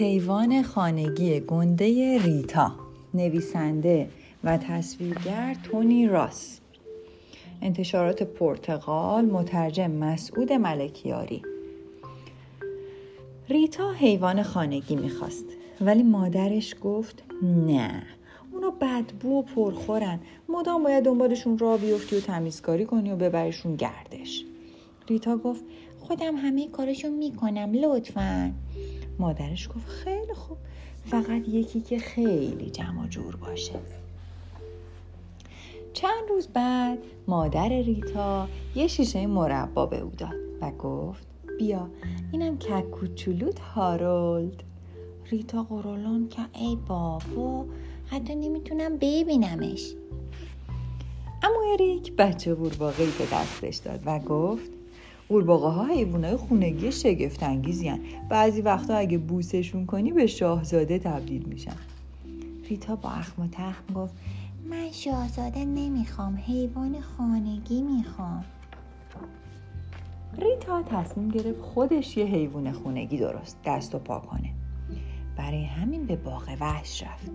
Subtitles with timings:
[0.00, 2.72] حیوان خانگی گنده ریتا
[3.14, 4.08] نویسنده
[4.44, 6.60] و تصویرگر تونی راس.
[7.62, 11.42] انتشارات پرتغال مترجم مسعود ملکیاری.
[13.48, 15.44] ریتا حیوان خانگی می‌خواست
[15.80, 18.02] ولی مادرش گفت نه
[18.52, 20.20] اونا بدبو و پرخورن.
[20.48, 24.44] مدام باید دنبالشون را بیفتی و تمیزکاری کنی و ببریشون گردش.
[25.08, 25.64] ریتا گفت
[26.00, 28.52] خودم همه کارشون می‌کنم لطفا.
[29.18, 30.58] مادرش گفت خیلی خوب.
[31.04, 33.80] فقط یکی که خیلی جمع جور باشه.
[35.92, 41.26] چند روز بعد مادر ریتا یه شیشه مربا به او داد و گفت
[41.58, 41.88] بیا
[42.32, 44.62] اینم کک کوچولوت هارولد.
[45.30, 47.64] ریتا قرولان که ای بابا
[48.06, 49.94] حتی نمی‌تونم ببینمش.
[51.42, 54.70] اما اریک بچه قورباغه به دستش داد و گفت
[55.28, 57.92] قورباغه ها حیوانای خونگی شگفت انگیزی
[58.28, 61.76] بعضی وقتا اگه بوسشون کنی به شاهزاده تبدیل میشن.
[62.68, 64.14] ریتا با اخم و تخم گفت
[64.70, 68.44] من شاهزاده نمی‌خوام حیوان خانگی می‌خوام.
[70.38, 74.50] ریتا تصمیم گرفت خودش یه حیوان خونگی درست دست و پا کنه.
[75.36, 77.30] برای همین به باغ وحش رفت.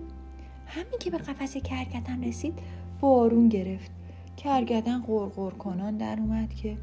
[0.66, 2.60] همین که به قفس کرگدن رسید
[3.02, 3.92] بارون گرفت.
[4.38, 6.78] کرگدن غرغر کنان در اومد که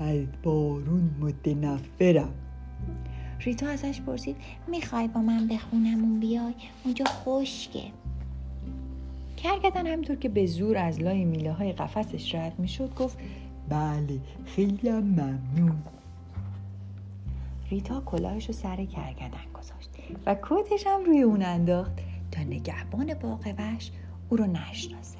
[0.00, 2.34] از بارون متنفرم.
[3.40, 4.36] ریتا ازش پرسید
[4.68, 7.82] می‌خوای با من به خونمون بیای؟ اونجا خشکه.
[9.36, 13.18] کرگدن همینطور که به زور از لای میله های قفسش رد می‌شد گفت
[13.68, 15.82] بله خیلی ممنون.
[17.70, 19.90] ریتا کلاهش رو سر کرگدن گذاشت
[20.26, 21.92] و کتش هم روی اون انداخت
[22.32, 23.90] تا نگهبان باغ وحش
[24.28, 25.18] او رو نشناسه.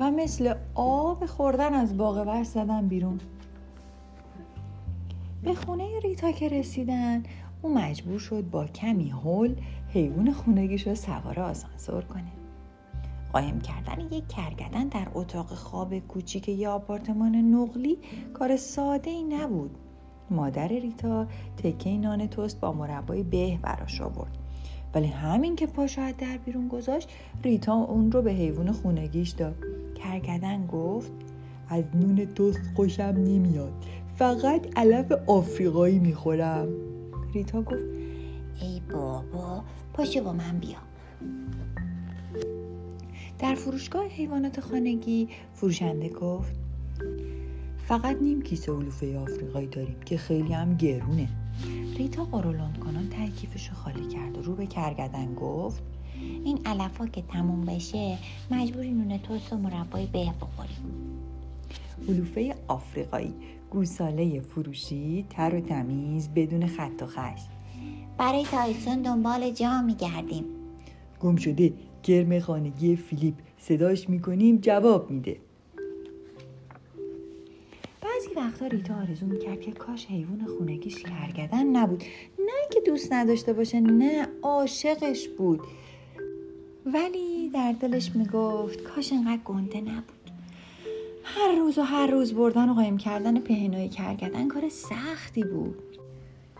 [0.00, 3.20] و مثل آب خوردن از باغ وحش زدن بیرون.
[5.44, 7.22] به خونه ریتا که رسیدن.
[7.62, 9.54] او مجبور شد با کمی هول
[9.88, 12.32] حیوان خونگیش رو سوار آسانسور کنه.
[13.32, 17.98] قایم کردن یک کرگدن در اتاق خواب کوچیک یه آپارتمان نقلی
[18.34, 19.70] کار ساده ای نبود.
[20.30, 21.26] مادر ریتا
[21.56, 24.38] تکه نان توست با مربای به براش آورد.
[24.94, 27.08] ولی همین که پاشو در بیرون گذاشت
[27.42, 29.56] ریتا اون رو به حیوان خونگیش داد.
[29.94, 31.12] کرگدن گفت
[31.68, 33.72] از نون توست خوشم نمیاد.
[34.16, 36.68] فقط علف آفریقایی می‌خورم.
[37.34, 37.82] ریتا گفت
[38.62, 40.78] ای بابا پاشو با من بیا.
[43.38, 46.54] در فروشگاه حیوانات خانگی فروشنده گفت
[47.88, 51.28] فقط نیم کیسه علوفه آفریقایی داریم که خیلی هم گرونه.
[51.96, 55.82] ریتا قرولان کنان ته کیفش خالی کرد و رو به کرگدن گفت
[56.44, 58.18] این علفا که تموم بشه
[58.50, 61.04] مجبوری نون توست و مربای به بخوریم.
[62.08, 63.34] علوفه آفریقایی
[63.70, 67.40] گوساله فروشی تر و تمیز بدون خط و خش.
[68.18, 70.44] برای تایسون دنبال جا میگردیم.
[71.20, 71.72] گم شده
[72.02, 73.34] گرم خانگی فیلیپ.
[73.58, 75.36] صداش می‌کنیم جواب میده.
[78.02, 82.04] بعضی وقتا ریتا آرزو می‌کرد که کاش حیوان خونگیش کرگدن نبود.
[82.38, 85.60] نه اینکه دوست نداشته باشه نه عاشقش بود.
[86.86, 90.23] ولی در دلش می‌گفت کاش انقدر گنده نبود.
[91.24, 95.98] هر روز و هر روز بردن و قایم کردن پهنای کرگدن کار سختی بود.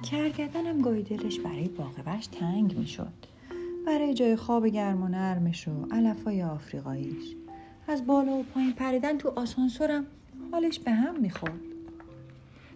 [0.03, 3.13] کرگدن هم گاهی دلش برای باغ تنگ می‌شد.
[3.87, 7.37] برای جای خواب گرم و نرمش و علفای آفریقاییش.
[7.89, 10.07] از بالا و پایین پریدن تو آسانسورم
[10.53, 11.61] حالش به هم می‌خورد.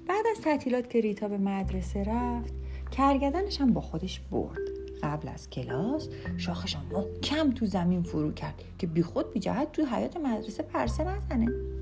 [0.09, 2.55] بعد از تعطیلات که ریتا به مدرسه رفت
[2.91, 4.59] کرگدنش هم با خودش برد.
[5.03, 10.17] قبل از کلاس شاخش محکم تو زمین فرو کرد که بیخود بی جهت تو حیات
[10.17, 11.78] مدرسه پرسه نزنه.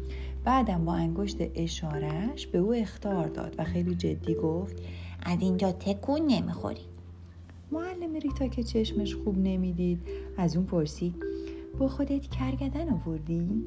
[0.46, 4.76] بعدم با انگشت اشارش به او اختار داد و خیلی جدی گفت
[5.22, 6.80] از اینجا تکون نمی‌خوری.
[7.72, 10.00] معلم ریتا که چشمش خوب نمی‌دید
[10.36, 11.14] از اون پرسید
[11.78, 13.64] با خودت کرگدن آوردی؟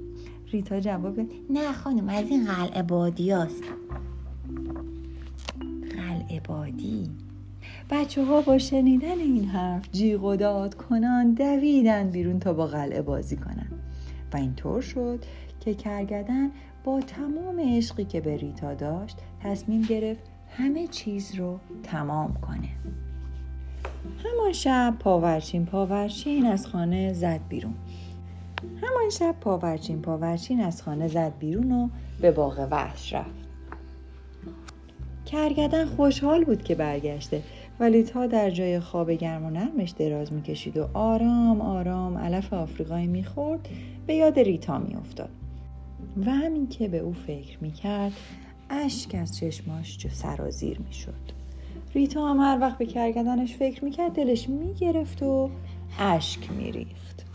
[0.51, 3.63] ریتا جواب داد نه خانم از این قلعه بادی هست
[5.98, 7.09] قلعه بادی؟
[7.89, 13.01] بچه ها با شنیدن این حرف جیغ و داد کنان دویدن بیرون تا با قلعه
[13.01, 13.71] بازی کنن.
[14.33, 15.25] و اینطور شد
[15.59, 16.51] که کرگدن
[16.83, 20.23] با تمام عشقی که به ریتا داشت تصمیم گرفت
[20.57, 22.69] همه چیز رو تمام کنه.
[24.23, 27.73] همان شب پاورچین پاورچین از خانه زد بیرون.
[28.81, 31.89] همان شب پاورچین پاورچین از خانه زد بیرون و
[32.21, 33.49] به باغ وحش رفت.
[35.25, 37.43] کرگدن خوشحال بود که برگشته
[37.79, 43.07] ولی تا در جای خواب گرم و نرمش دراز می‌کشید و آرام آرام علف آفریقایی
[43.07, 43.67] می‌خورد
[44.07, 45.29] به یاد ریتا میافتاد.
[46.25, 48.12] و همین که به او فکر می‌کرد
[48.69, 51.13] اشک از چشماش جو سرازیر می‌شد.
[51.96, 55.50] ریتا هم هر وقت به کرگدنش فکر می‌کرد دلش می‌گرفت و
[56.00, 57.25] اشک میریخت.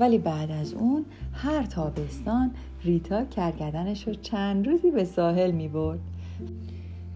[0.00, 2.50] ولی بعد از اون هر تابستان
[2.84, 6.00] ریتا کرگدنش رو چند روزی به ساحل می‌برد.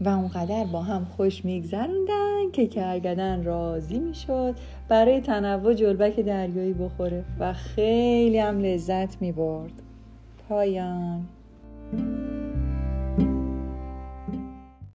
[0.01, 4.55] و اونقدر با هم خوش میگذروندن که کرگدن راضی می‌شد
[4.89, 9.73] برای تنوع جلبک دریایی بخوره و خیلی هم لذت می‌برد.
[10.50, 11.28] پایان